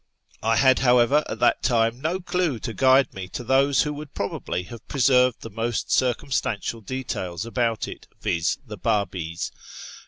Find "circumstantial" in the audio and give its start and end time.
5.91-6.81